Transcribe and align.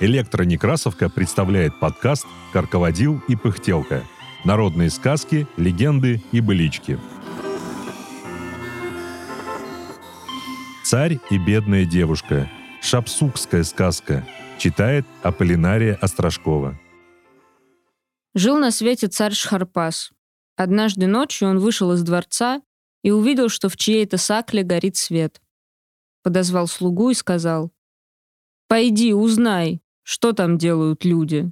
Электронекрасовка 0.00 1.08
представляет 1.08 1.78
подкаст 1.80 2.26
«Карководил 2.52 3.20
и 3.28 3.34
пыхтелка». 3.34 4.04
Народные 4.44 4.90
сказки, 4.90 5.48
легенды 5.56 6.22
и 6.30 6.40
былички. 6.40 6.98
«Царь 10.84 11.18
и 11.30 11.38
бедная 11.38 11.84
девушка» 11.84 12.48
Шапсукская 12.80 13.64
сказка. 13.64 14.26
Читает 14.56 15.04
Аполлинария 15.22 15.98
Острожкова. 16.00 16.78
Жил 18.34 18.56
на 18.58 18.70
свете 18.70 19.08
царь 19.08 19.34
Шхарпас. 19.34 20.10
Однажды 20.56 21.06
ночью 21.06 21.48
он 21.48 21.58
вышел 21.58 21.92
из 21.92 22.02
дворца 22.02 22.62
и 23.08 23.10
увидел, 23.10 23.48
что 23.48 23.70
в 23.70 23.78
чьей-то 23.78 24.18
сакле 24.18 24.62
горит 24.62 24.98
свет. 24.98 25.40
Подозвал 26.22 26.66
слугу 26.66 27.08
и 27.08 27.14
сказал, 27.14 27.72
«Пойди, 28.66 29.14
узнай, 29.14 29.80
что 30.02 30.34
там 30.34 30.58
делают 30.58 31.06
люди». 31.06 31.50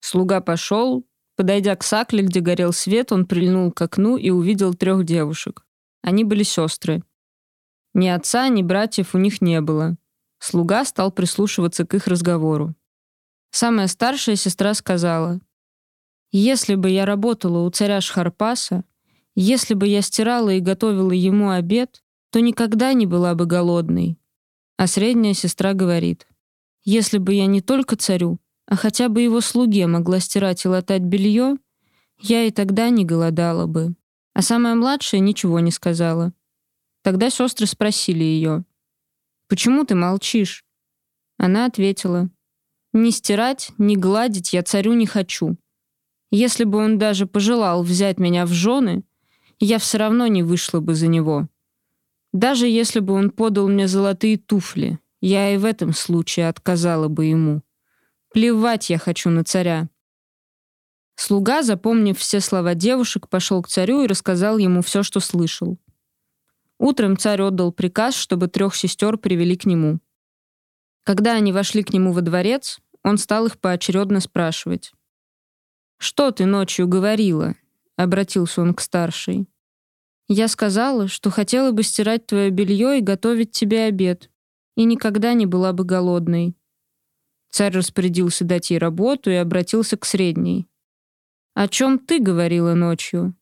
Слуга 0.00 0.40
пошел, 0.40 1.06
подойдя 1.36 1.76
к 1.76 1.82
сакле, 1.82 2.22
где 2.22 2.40
горел 2.40 2.72
свет, 2.72 3.12
он 3.12 3.26
прильнул 3.26 3.70
к 3.72 3.82
окну 3.82 4.16
и 4.16 4.30
увидел 4.30 4.72
трех 4.72 5.04
девушек. 5.04 5.66
Они 6.00 6.24
были 6.24 6.44
сестры. 6.44 7.02
Ни 7.92 8.08
отца, 8.08 8.48
ни 8.48 8.62
братьев 8.62 9.14
у 9.14 9.18
них 9.18 9.42
не 9.42 9.60
было. 9.60 9.98
Слуга 10.38 10.86
стал 10.86 11.12
прислушиваться 11.12 11.84
к 11.84 11.92
их 11.92 12.06
разговору. 12.06 12.74
Самая 13.50 13.86
старшая 13.86 14.36
сестра 14.36 14.72
сказала, 14.72 15.40
«Если 16.32 16.74
бы 16.74 16.88
я 16.88 17.04
работала 17.04 17.66
у 17.66 17.70
царя 17.70 18.00
Шхарпаса, 18.00 18.84
если 19.40 19.74
бы 19.74 19.86
я 19.86 20.02
стирала 20.02 20.50
и 20.50 20.60
готовила 20.60 21.12
ему 21.12 21.50
обед, 21.50 22.02
то 22.30 22.40
никогда 22.40 22.92
не 22.92 23.06
была 23.06 23.34
бы 23.34 23.46
голодной». 23.46 24.18
А 24.76 24.86
средняя 24.86 25.34
сестра 25.34 25.74
говорит, 25.74 26.26
«Если 26.84 27.18
бы 27.18 27.34
я 27.34 27.46
не 27.46 27.60
только 27.60 27.96
царю, 27.96 28.38
а 28.66 28.76
хотя 28.76 29.08
бы 29.08 29.22
его 29.22 29.40
слуге 29.40 29.86
могла 29.86 30.20
стирать 30.20 30.64
и 30.64 30.68
латать 30.68 31.02
белье, 31.02 31.56
я 32.20 32.44
и 32.44 32.50
тогда 32.50 32.90
не 32.90 33.04
голодала 33.04 33.66
бы». 33.66 33.94
А 34.34 34.42
самая 34.42 34.76
младшая 34.76 35.20
ничего 35.20 35.58
не 35.58 35.72
сказала. 35.72 36.32
Тогда 37.02 37.28
сестры 37.28 37.66
спросили 37.66 38.22
ее, 38.22 38.64
Почему 39.48 39.84
ты 39.84 39.94
молчишь?» 39.94 40.64
Она 41.38 41.64
ответила, 41.64 42.30
«Ни 42.92 43.10
стирать, 43.10 43.72
ни 43.78 43.96
гладить 43.96 44.52
я 44.52 44.62
царю 44.62 44.92
не 44.92 45.06
хочу. 45.06 45.56
Если 46.30 46.64
бы 46.64 46.78
он 46.78 46.98
даже 46.98 47.26
пожелал 47.26 47.82
взять 47.82 48.18
меня 48.18 48.44
в 48.44 48.50
жены, 48.50 49.04
я 49.60 49.78
все 49.78 49.98
равно 49.98 50.26
не 50.26 50.42
вышла 50.42 50.80
бы 50.80 50.94
за 50.94 51.06
него. 51.06 51.48
Даже 52.32 52.66
если 52.66 53.00
бы 53.00 53.14
он 53.14 53.30
подал 53.30 53.68
мне 53.68 53.88
золотые 53.88 54.38
туфли, 54.38 54.98
я 55.20 55.52
и 55.52 55.56
в 55.56 55.64
этом 55.64 55.92
случае 55.92 56.48
отказала 56.48 57.08
бы 57.08 57.26
ему. 57.26 57.62
Плевать 58.30 58.90
я 58.90 58.98
хочу 58.98 59.30
на 59.30 59.44
царя». 59.44 59.88
Слуга, 61.16 61.62
запомнив 61.62 62.16
все 62.16 62.40
слова 62.40 62.74
девушек, 62.74 63.28
пошел 63.28 63.60
к 63.62 63.68
царю 63.68 64.04
и 64.04 64.06
рассказал 64.06 64.58
ему 64.58 64.82
все, 64.82 65.02
что 65.02 65.18
слышал. 65.18 65.78
Утром 66.78 67.16
царь 67.16 67.42
отдал 67.42 67.72
приказ, 67.72 68.14
чтобы 68.14 68.46
трех 68.46 68.76
сестер 68.76 69.18
привели 69.18 69.56
к 69.56 69.64
нему. 69.64 69.98
Когда 71.02 71.34
они 71.34 71.52
вошли 71.52 71.82
к 71.82 71.92
нему 71.92 72.12
во 72.12 72.20
дворец, 72.20 72.78
он 73.02 73.18
стал 73.18 73.46
их 73.46 73.58
поочередно 73.58 74.20
спрашивать. 74.20 74.92
«Что 75.96 76.30
ты 76.30 76.46
ночью 76.46 76.86
говорила?»— 76.86 77.56
обратился 77.98 78.62
он 78.62 78.74
к 78.74 78.80
старшей. 78.80 79.48
«Я 80.28 80.46
сказала, 80.48 81.08
что 81.08 81.30
хотела 81.30 81.72
бы 81.72 81.82
стирать 81.82 82.26
твое 82.26 82.50
белье 82.50 82.98
и 82.98 83.02
готовить 83.02 83.50
тебе 83.50 83.84
обед, 83.84 84.30
и 84.76 84.84
никогда 84.84 85.34
не 85.34 85.46
была 85.46 85.72
бы 85.72 85.84
голодной». 85.84 86.56
Царь 87.50 87.72
распорядился 87.72 88.44
дать 88.44 88.70
ей 88.70 88.78
работу 88.78 89.30
и 89.30 89.34
обратился 89.34 89.96
к 89.96 90.04
средней. 90.04 90.68
«О 91.54 91.66
чем 91.66 91.98
ты 91.98 92.20
говорила 92.20 92.74
ночью?» 92.74 93.34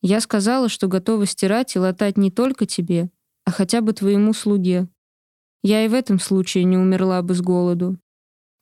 Я 0.00 0.20
сказала, 0.20 0.68
что 0.68 0.88
готова 0.88 1.24
стирать 1.26 1.76
и 1.76 1.78
латать 1.78 2.16
не 2.16 2.32
только 2.32 2.66
тебе, 2.66 3.08
а 3.44 3.52
хотя 3.52 3.82
бы 3.82 3.92
твоему 3.92 4.32
слуге. 4.32 4.88
Я 5.62 5.84
и 5.84 5.88
в 5.88 5.94
этом 5.94 6.18
случае 6.18 6.64
не 6.64 6.76
умерла 6.76 7.22
бы 7.22 7.34
с 7.34 7.40
голоду. 7.40 7.98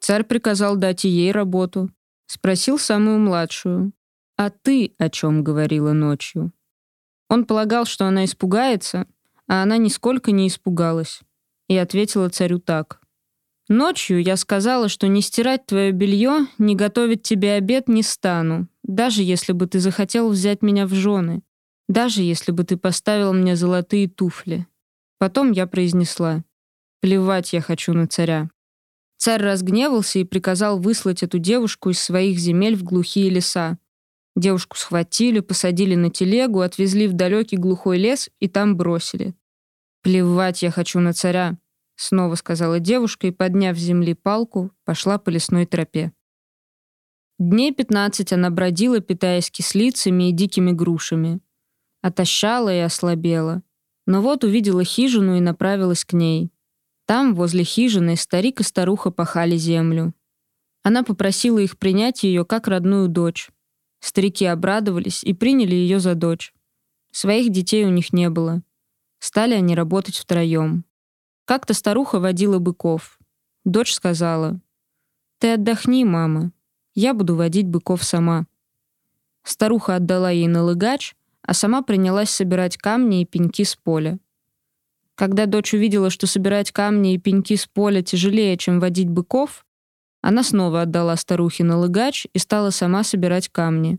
Царь 0.00 0.24
приказал 0.24 0.76
дать 0.76 1.06
и 1.06 1.08
ей 1.08 1.32
работу. 1.32 1.88
Спросил 2.26 2.78
самую 2.78 3.20
младшую. 3.20 3.94
«А 4.40 4.48
ты 4.48 4.94
о 4.96 5.10
чем 5.10 5.44
говорила 5.44 5.92
ночью?» 5.92 6.54
Он 7.28 7.44
полагал, 7.44 7.84
что 7.84 8.06
она 8.06 8.24
испугается, 8.24 9.06
а 9.46 9.62
она 9.62 9.76
нисколько 9.76 10.32
не 10.32 10.48
испугалась. 10.48 11.20
И 11.68 11.76
ответила 11.76 12.30
царю 12.30 12.58
так. 12.58 13.02
«Ночью 13.68 14.22
я 14.22 14.38
сказала, 14.38 14.88
что 14.88 15.08
не 15.08 15.20
стирать 15.20 15.66
твое 15.66 15.92
белье, 15.92 16.46
не 16.56 16.74
готовить 16.74 17.22
тебе 17.22 17.52
обед 17.52 17.86
не 17.86 18.02
стану, 18.02 18.66
даже 18.82 19.22
если 19.22 19.52
бы 19.52 19.66
ты 19.66 19.78
захотел 19.78 20.30
взять 20.30 20.62
меня 20.62 20.86
в 20.86 20.94
жены. 20.94 21.42
Даже 21.86 22.22
если 22.22 22.50
бы 22.50 22.64
ты 22.64 22.78
поставил 22.78 23.34
мне 23.34 23.56
золотые 23.56 24.08
туфли. 24.08 24.66
Потом 25.18 25.52
я 25.52 25.66
произнесла. 25.66 26.44
Плевать 27.02 27.52
я 27.52 27.60
хочу 27.60 27.92
на 27.92 28.06
царя. 28.06 28.48
Царь 29.18 29.42
разгневался 29.42 30.18
и 30.18 30.24
приказал 30.24 30.80
выслать 30.80 31.22
эту 31.22 31.38
девушку 31.38 31.90
из 31.90 32.00
своих 32.00 32.38
земель 32.38 32.74
в 32.74 32.84
глухие 32.84 33.28
леса. 33.28 33.76
Девушку 34.40 34.78
схватили, 34.78 35.40
посадили 35.40 35.96
на 35.96 36.08
телегу, 36.08 36.60
отвезли 36.60 37.06
в 37.06 37.12
далекий 37.12 37.58
глухой 37.58 37.98
лес 37.98 38.30
и 38.38 38.48
там 38.48 38.74
бросили. 38.74 39.34
«Плевать 40.02 40.62
я 40.62 40.70
хочу 40.70 40.98
на 40.98 41.12
царя»,— 41.12 41.58
снова 41.96 42.36
сказала 42.36 42.80
девушка 42.80 43.26
и, 43.26 43.32
подняв 43.32 43.76
с 43.76 43.82
земли 43.82 44.14
палку, 44.14 44.70
пошла 44.86 45.18
по 45.18 45.28
лесной 45.28 45.66
тропе. 45.66 46.12
Дней 47.38 47.74
пятнадцать 47.74 48.32
она 48.32 48.48
бродила, 48.48 49.00
питаясь 49.00 49.50
кислицами 49.50 50.30
и 50.30 50.32
дикими 50.32 50.70
грушами. 50.72 51.40
Отощала 52.00 52.74
и 52.74 52.78
ослабела. 52.78 53.62
Но 54.06 54.22
вот 54.22 54.42
увидела 54.42 54.84
хижину 54.84 55.36
и 55.36 55.40
направилась 55.40 56.06
к 56.06 56.14
ней. 56.14 56.50
Там, 57.04 57.34
возле 57.34 57.62
хижины, 57.62 58.16
старик 58.16 58.60
и 58.60 58.62
старуха 58.62 59.10
пахали 59.10 59.58
землю. 59.58 60.14
Она 60.82 61.02
попросила 61.02 61.58
их 61.58 61.76
принять 61.76 62.22
ее 62.22 62.46
как 62.46 62.68
родную 62.68 63.08
дочь. 63.08 63.50
Старики 64.00 64.44
обрадовались 64.46 65.22
и 65.22 65.32
приняли 65.34 65.74
ее 65.74 66.00
за 66.00 66.14
дочь. 66.14 66.52
Своих 67.12 67.50
детей 67.50 67.84
у 67.84 67.90
них 67.90 68.12
не 68.12 68.28
было. 68.30 68.62
Стали 69.18 69.54
они 69.54 69.74
работать 69.74 70.16
втроем. 70.16 70.84
Как-то 71.44 71.74
старуха 71.74 72.18
водила 72.18 72.58
быков. 72.58 73.18
Дочь 73.64 73.92
сказала, 73.92 74.60
«Ты 75.38 75.54
отдохни, 75.54 76.04
мама, 76.04 76.52
я 76.94 77.14
буду 77.14 77.36
водить 77.36 77.66
быков 77.66 78.02
сама. 78.02 78.46
Старуха 79.42 79.96
отдала 79.96 80.30
ей 80.30 80.48
налыгач, 80.48 81.14
а 81.42 81.54
сама 81.54 81.82
принялась 81.82 82.30
собирать 82.30 82.76
камни 82.76 83.22
и 83.22 83.24
пеньки 83.24 83.64
с 83.64 83.76
поля. 83.76 84.18
Когда 85.14 85.46
дочь 85.46 85.74
увидела, 85.74 86.10
что 86.10 86.26
собирать 86.26 86.72
камни 86.72 87.14
и 87.14 87.18
пеньки 87.18 87.56
с 87.56 87.66
поля 87.66 88.02
тяжелее, 88.02 88.56
чем 88.56 88.80
водить 88.80 89.08
быков, 89.08 89.66
она 90.20 90.42
снова 90.42 90.82
отдала 90.82 91.16
старухе 91.16 91.64
налыгач 91.64 92.26
и 92.32 92.38
стала 92.38 92.70
сама 92.70 93.04
собирать 93.04 93.48
камни. 93.48 93.98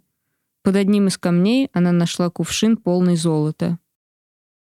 Под 0.64 0.76
одним 0.76 1.08
из 1.08 1.18
камней 1.18 1.70
она 1.74 1.92
нашла 1.92 2.30
кувшин, 2.30 2.78
полный 2.78 3.16
золота. 3.16 3.80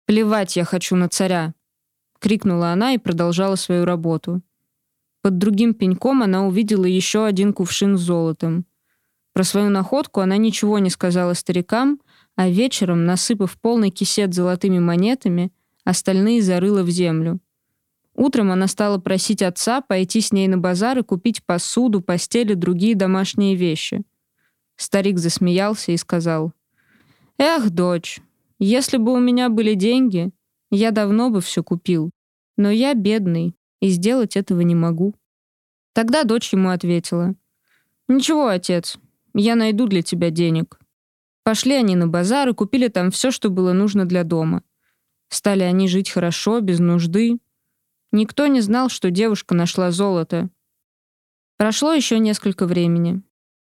«Плевать 0.05 0.55
я 0.55 0.63
хочу 0.63 0.95
на 0.95 1.09
царя!»— 1.09 1.53
крикнула 2.19 2.71
она 2.71 2.93
и 2.93 2.97
продолжала 2.97 3.55
свою 3.55 3.85
работу. 3.85 4.41
Под 5.21 5.37
другим 5.37 5.73
пеньком 5.73 6.23
она 6.23 6.47
увидела 6.47 6.85
еще 6.85 7.25
один 7.25 7.53
кувшин 7.53 7.97
с 7.97 8.01
золотом. 8.01 8.65
Про 9.33 9.43
свою 9.43 9.69
находку 9.69 10.21
она 10.21 10.37
ничего 10.37 10.79
не 10.79 10.89
сказала 10.89 11.33
старикам, 11.33 11.99
а 12.35 12.49
вечером, 12.49 13.05
насыпав 13.05 13.57
полный 13.59 13.89
кисет 13.89 14.33
золотыми 14.33 14.79
монетами, 14.79 15.51
остальные 15.83 16.41
зарыла 16.41 16.83
в 16.83 16.89
землю. 16.89 17.39
Утром 18.19 18.51
она 18.51 18.67
стала 18.67 18.97
просить 18.97 19.41
отца 19.41 19.79
пойти 19.79 20.19
с 20.19 20.33
ней 20.33 20.49
на 20.49 20.57
базар 20.57 20.99
и 20.99 21.03
купить 21.03 21.41
посуду, 21.41 22.01
постель 22.01 22.51
и 22.51 22.55
другие 22.55 22.93
домашние 22.93 23.55
вещи. 23.55 24.01
Старик 24.75 25.19
засмеялся 25.19 25.93
и 25.93 25.97
сказал, 25.97 26.51
«Эх, 27.37 27.69
дочь, 27.69 28.19
если 28.59 28.97
бы 28.97 29.13
у 29.13 29.19
меня 29.19 29.47
были 29.47 29.73
деньги, 29.73 30.31
я 30.69 30.91
давно 30.91 31.29
бы 31.29 31.39
все 31.39 31.63
купил. 31.63 32.11
Но 32.57 32.69
я 32.69 32.93
бедный, 32.93 33.55
и 33.79 33.87
сделать 33.87 34.35
этого 34.35 34.59
не 34.59 34.75
могу. 34.75 35.15
Тогда 35.93 36.25
дочь 36.25 36.51
ему 36.51 36.71
ответила. 36.71 37.35
«Ничего, 38.09 38.47
отец, 38.47 38.97
я 39.33 39.55
найду 39.55 39.87
для 39.87 40.01
тебя 40.01 40.29
денег». 40.29 40.77
Пошли 41.43 41.73
они 41.73 41.95
на 41.95 42.09
базар 42.09 42.49
и 42.49 42.53
купили 42.53 42.89
там 42.89 43.11
все, 43.11 43.31
что 43.31 43.49
было 43.49 43.71
нужно 43.71 44.03
для 44.03 44.25
дома. 44.25 44.63
Стали 45.29 45.63
они 45.63 45.87
жить 45.87 46.09
хорошо, 46.09 46.59
без 46.59 46.79
нужды. 46.79 47.39
Никто 48.11 48.47
не 48.47 48.61
знал, 48.61 48.89
что 48.89 49.11
девушка 49.11 49.53
нашла 49.53 49.91
золото. 49.91 50.49
Прошло 51.57 51.93
еще 51.93 52.19
несколько 52.19 52.65
времени. 52.65 53.21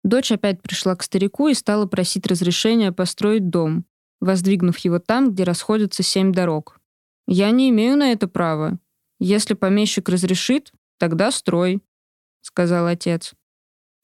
Дочь 0.04 0.32
опять 0.32 0.62
пришла 0.62 0.94
к 0.96 1.02
старику 1.02 1.48
и 1.48 1.54
стала 1.54 1.86
просить 1.86 2.26
разрешения 2.26 2.92
построить 2.92 3.50
дом. 3.50 3.84
воздвигнув 4.20 4.76
его 4.78 4.98
там, 4.98 5.32
где 5.32 5.44
расходятся 5.44 6.02
семь 6.02 6.30
дорог. 6.30 6.78
«Я 7.26 7.50
не 7.52 7.70
имею 7.70 7.96
на 7.96 8.12
это 8.12 8.28
права. 8.28 8.78
Если 9.18 9.54
помещик 9.54 10.10
разрешит, 10.10 10.72
тогда 10.98 11.30
строй»,— 11.30 11.80
сказал 12.42 12.86
отец. 12.86 13.32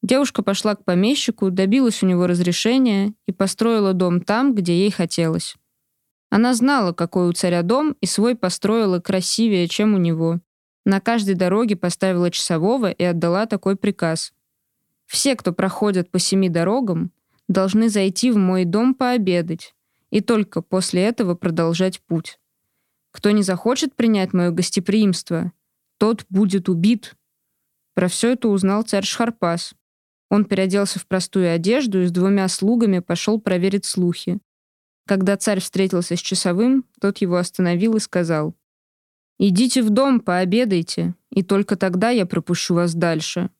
Девушка 0.02 0.42
пошла 0.42 0.74
к 0.74 0.84
помещику, 0.84 1.50
добилась 1.50 2.02
у 2.02 2.06
него 2.06 2.26
разрешения 2.26 3.12
и 3.26 3.32
построила 3.32 3.92
дом 3.92 4.20
там, 4.20 4.54
где 4.54 4.78
ей 4.78 4.90
хотелось. 4.90 5.56
Она 6.36 6.52
знала, 6.52 6.92
какой 6.92 7.30
у 7.30 7.32
царя 7.32 7.62
дом, 7.62 7.96
и 8.02 8.06
свой 8.06 8.36
построила 8.36 9.00
красивее, 9.00 9.68
чем 9.68 9.94
у 9.94 9.96
него. 9.96 10.40
На 10.84 11.00
каждой 11.00 11.34
дороге 11.34 11.76
поставила 11.76 12.30
часового 12.30 12.90
и 12.90 13.02
отдала 13.04 13.46
такой 13.46 13.74
приказ. 13.74 14.34
Все, 15.06 15.34
кто 15.34 15.54
проходят 15.54 16.10
по 16.10 16.18
семи 16.18 16.50
дорогам, 16.50 17.10
должны 17.48 17.88
зайти 17.88 18.30
в 18.30 18.36
мой 18.36 18.66
дом 18.66 18.94
пообедать, 18.94 19.74
и 20.10 20.20
только 20.20 20.60
после 20.60 21.04
этого 21.04 21.36
продолжать 21.36 22.02
путь. 22.02 22.38
Кто 23.12 23.30
не 23.30 23.42
захочет 23.42 23.96
принять 23.96 24.34
мое 24.34 24.50
гостеприимство, 24.50 25.52
тот 25.96 26.26
будет 26.28 26.68
убит. 26.68 27.14
Про 27.94 28.08
все 28.08 28.32
это 28.32 28.48
узнал 28.48 28.82
царь 28.82 29.06
Шхарпас. 29.06 29.72
Он 30.28 30.44
переоделся 30.44 30.98
в 30.98 31.06
простую 31.06 31.50
одежду 31.50 32.02
и 32.02 32.06
с 32.06 32.10
двумя 32.10 32.46
слугами 32.48 32.98
пошел 32.98 33.40
проверить 33.40 33.86
слухи. 33.86 34.38
Когда 35.06 35.36
царь 35.36 35.60
встретился 35.60 36.16
с 36.16 36.20
часовым, 36.20 36.84
тот 37.00 37.18
его 37.18 37.36
остановил 37.36 37.96
и 37.96 38.00
сказал, 38.00 38.56
«Идите 39.38 39.82
в 39.82 39.90
дом, 39.90 40.18
пообедайте, 40.20 41.14
и 41.30 41.42
только 41.44 41.76
тогда 41.76 42.10
я 42.10 42.26
пропущу 42.26 42.74
вас 42.74 42.94
дальше. 42.94 43.50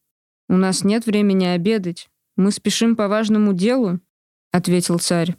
У 0.49 0.57
нас 0.57 0.83
нет 0.83 1.07
времени 1.07 1.45
обедать. 1.45 2.09
Мы 2.37 2.51
спешим 2.51 2.97
по 2.97 3.07
важному 3.07 3.53
делу»,— 3.53 4.01
ответил 4.51 4.99
царь. 4.99 5.37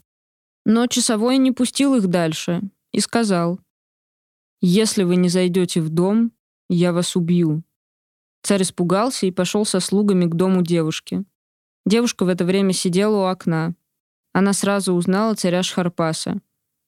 Но 0.65 0.87
часовой 0.87 1.37
не 1.37 1.51
пустил 1.51 1.95
их 1.95 2.07
дальше 2.07 2.61
и 2.93 3.01
сказал, 3.01 3.59
«Если 4.61 5.03
вы 5.03 5.17
не 5.17 5.27
зайдете 5.27 5.81
в 5.81 5.89
дом, 5.89 6.31
я 6.69 6.93
вас 6.93 7.17
убью». 7.17 7.63
Царь 8.43 8.61
испугался 8.61 9.25
и 9.25 9.31
пошел 9.31 9.65
со 9.65 9.81
слугами 9.81 10.25
к 10.25 10.35
дому 10.35 10.61
девушки. 10.61 11.25
Девушка 11.85 12.23
в 12.23 12.29
это 12.29 12.45
время 12.45 12.71
сидела 12.71 13.17
у 13.17 13.23
окна. 13.25 13.75
Она 14.37 14.53
сразу 14.53 14.93
узнала 14.93 15.33
царя 15.33 15.63
Шхарпаса. 15.63 16.39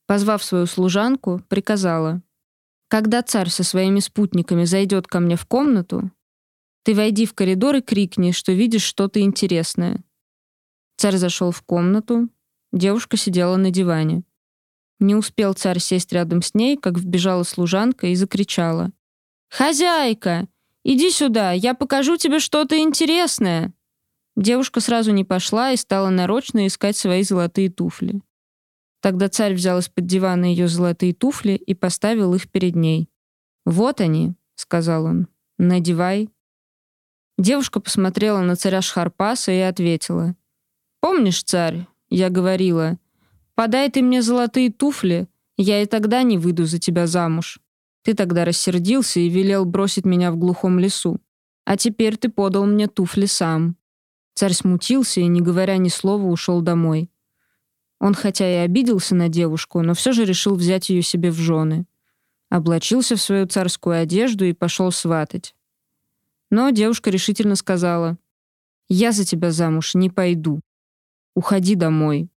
Позвав 0.05 0.43
свою 0.43 0.67
служанку, 0.67 1.41
приказала. 1.47 2.21
«Когда 2.89 3.23
царь 3.23 3.49
со 3.49 3.63
своими 3.63 4.01
спутниками 4.01 4.65
зайдет 4.65 5.07
ко 5.07 5.19
мне 5.19 5.35
в 5.35 5.47
комнату, 5.47 6.11
ты 6.83 6.93
войди 6.93 7.25
в 7.25 7.33
коридор 7.33 7.77
и 7.77 7.81
крикни, 7.81 8.33
что 8.33 8.51
видишь 8.51 8.83
что-то 8.83 9.19
интересное». 9.21 10.03
Царь 10.97 11.17
зашел 11.17 11.49
в 11.49 11.63
комнату. 11.63 12.29
Девушка 12.71 13.17
сидела 13.17 13.55
на 13.55 13.71
диване. 13.71 14.21
Не 14.99 15.15
успел 15.15 15.55
царь 15.55 15.79
сесть 15.79 16.13
рядом 16.13 16.43
с 16.43 16.53
ней, 16.53 16.77
как 16.77 16.99
вбежала 16.99 17.41
служанка 17.41 18.05
и 18.05 18.15
закричала. 18.15 18.91
«Хозяйка, 19.49 20.47
иди 20.83 21.09
сюда, 21.09 21.53
я 21.53 21.73
покажу 21.73 22.15
тебе 22.15 22.37
что-то 22.37 22.77
интересное!» 22.77 23.73
Девушка 24.39 24.79
сразу 24.79 25.11
не 25.11 25.25
пошла 25.25 25.73
и 25.73 25.75
стала 25.75 26.09
нарочно 26.09 26.65
искать 26.65 26.95
свои 26.95 27.23
золотые 27.23 27.69
туфли. 27.69 28.21
Тогда 29.01 29.27
царь 29.27 29.53
взял 29.53 29.79
из-под 29.79 30.05
дивана 30.05 30.45
ее 30.45 30.69
золотые 30.69 31.13
туфли 31.13 31.55
и 31.55 31.73
поставил 31.73 32.33
их 32.33 32.49
перед 32.49 32.73
ней. 32.73 33.09
«Вот 33.65 33.99
они»,— 33.99 34.35
сказал 34.55 35.03
он,— 35.03 35.27
«надевай». 35.57 36.29
Девушка 37.37 37.81
посмотрела 37.81 38.39
на 38.39 38.55
царя 38.55 38.81
Шхарпаса 38.81 39.51
и 39.51 39.59
ответила. 39.59 40.37
«Помнишь, 41.01 41.43
царь, 41.43 41.85
я 42.09 42.29
говорила, 42.29 42.97
подай 43.55 43.91
ты 43.91 44.01
мне 44.01 44.21
золотые 44.21 44.71
туфли, 44.71 45.27
я 45.57 45.81
и 45.81 45.85
тогда 45.85 46.23
не 46.23 46.37
выйду 46.37 46.63
за 46.63 46.79
тебя 46.79 47.07
замуж. 47.07 47.59
Ты 48.03 48.13
тогда 48.13 48.45
рассердился 48.45 49.19
и 49.19 49.27
велел 49.27 49.65
бросить 49.65 50.05
меня 50.05 50.31
в 50.31 50.37
глухом 50.37 50.79
лесу. 50.79 51.19
А 51.65 51.75
теперь 51.75 52.15
ты 52.15 52.29
подал 52.29 52.65
мне 52.65 52.87
туфли 52.87 53.25
сам. 53.25 53.75
Царь 54.39 54.53
смутился 54.53 55.19
и, 55.19 55.27
не 55.27 55.41
говоря 55.41 55.75
ни 55.75 55.89
слова, 55.89 56.23
ушел 56.23 56.61
домой. 56.61 57.11
Он 57.99 58.13
хотя 58.13 58.49
и 58.49 58.55
обиделся 58.63 59.13
на 59.13 59.27
девушку, 59.27 59.81
но 59.81 59.93
все 59.93 60.13
же 60.13 60.23
решил 60.23 60.55
взять 60.55 60.87
ее 60.87 61.01
себе 61.01 61.29
в 61.29 61.35
жены. 61.35 61.85
Облачился 62.49 63.17
в 63.17 63.21
свою 63.21 63.47
царскую 63.47 63.99
одежду 64.01 64.45
и 64.45 64.53
пошел 64.53 64.93
сватать. 64.93 65.55
Но 66.51 66.69
девушка 66.69 67.09
решительно 67.09 67.55
сказала, 67.55 68.17
«Я 68.87 69.11
за 69.11 69.25
тебя 69.25 69.51
замуж 69.51 69.93
не 69.93 70.09
пойду. 70.09 70.61
Уходи 71.35 71.75
домой». 71.75 72.29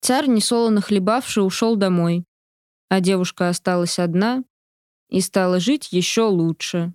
Царь, 0.00 0.28
несолоно 0.28 0.80
хлебавший, 0.80 1.44
ушел 1.44 1.76
домой, 1.76 2.24
а 2.88 3.00
девушка 3.00 3.50
осталась 3.50 3.98
одна 3.98 4.44
и 5.10 5.20
стала 5.20 5.60
жить 5.60 5.92
еще 5.92 6.22
лучше. 6.22 6.94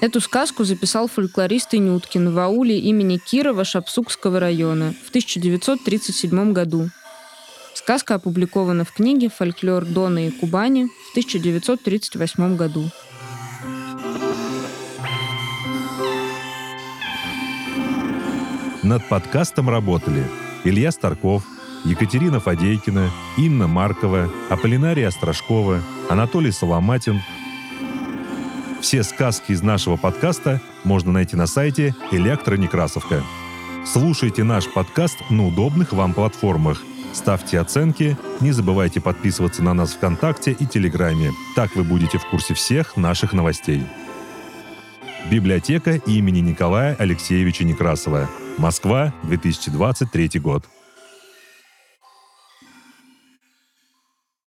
Эту 0.00 0.22
сказку 0.22 0.64
записал 0.64 1.08
фольклорист 1.08 1.74
Инюткин 1.74 2.32
в 2.32 2.38
ауле 2.38 2.78
имени 2.78 3.18
Кирова 3.18 3.64
Шапсукского 3.64 4.40
района 4.40 4.94
в 5.04 5.10
1937 5.10 6.54
году. 6.54 6.88
Сказка 7.74 8.14
опубликована 8.14 8.86
в 8.86 8.92
книге 8.92 9.28
«Фольклор 9.28 9.84
Дона 9.84 10.26
и 10.26 10.30
Кубани» 10.30 10.86
в 10.86 11.10
1938 11.10 12.56
году. 12.56 12.90
Над 18.82 19.06
подкастом 19.06 19.68
работали 19.68 20.24
Илья 20.64 20.92
Старков, 20.92 21.44
Екатерина 21.84 22.40
Фадейкина, 22.40 23.10
Инна 23.36 23.66
Маркова, 23.66 24.30
Аполлинария 24.48 25.08
Острожкова, 25.08 25.82
Анатолий 26.08 26.52
Соломатин– 26.52 27.20
все 28.80 29.02
сказки 29.02 29.52
из 29.52 29.62
нашего 29.62 29.96
подкаста 29.96 30.60
можно 30.84 31.12
найти 31.12 31.36
на 31.36 31.46
сайте 31.46 31.94
Электронекрасовка. 32.10 33.22
Слушайте 33.86 34.44
наш 34.44 34.72
подкаст 34.72 35.18
на 35.30 35.46
удобных 35.46 35.92
вам 35.92 36.14
платформах. 36.14 36.82
Ставьте 37.12 37.58
оценки, 37.58 38.16
не 38.40 38.52
забывайте 38.52 39.00
подписываться 39.00 39.62
на 39.62 39.74
нас 39.74 39.92
ВКонтакте 39.94 40.52
и 40.52 40.66
Телеграме. 40.66 41.32
Так 41.56 41.74
вы 41.76 41.84
будете 41.84 42.18
в 42.18 42.26
курсе 42.26 42.54
всех 42.54 42.96
наших 42.96 43.32
новостей. 43.32 43.82
Библиотека 45.30 45.96
имени 46.06 46.40
Николая 46.40 46.94
Алексеевича 46.98 47.64
Некрасова. 47.64 48.30
Москва, 48.58 49.12
2023 49.24 50.40
год. 50.40 50.64